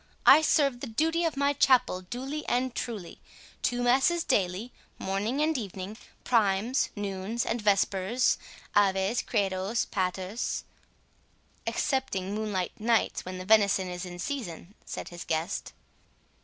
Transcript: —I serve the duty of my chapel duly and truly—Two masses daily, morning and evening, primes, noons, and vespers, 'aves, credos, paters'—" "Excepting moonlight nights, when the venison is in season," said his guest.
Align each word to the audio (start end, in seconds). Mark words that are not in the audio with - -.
—I 0.25 0.41
serve 0.41 0.79
the 0.79 0.87
duty 0.87 1.25
of 1.25 1.37
my 1.37 1.53
chapel 1.53 2.01
duly 2.01 2.43
and 2.49 2.73
truly—Two 2.73 3.83
masses 3.83 4.23
daily, 4.23 4.71
morning 4.97 5.41
and 5.41 5.55
evening, 5.55 5.95
primes, 6.23 6.89
noons, 6.95 7.45
and 7.45 7.61
vespers, 7.61 8.39
'aves, 8.75 9.21
credos, 9.21 9.85
paters'—" 9.85 10.63
"Excepting 11.67 12.33
moonlight 12.33 12.71
nights, 12.79 13.25
when 13.25 13.37
the 13.37 13.45
venison 13.45 13.89
is 13.89 14.03
in 14.03 14.17
season," 14.17 14.73
said 14.87 15.09
his 15.09 15.23
guest. 15.23 15.71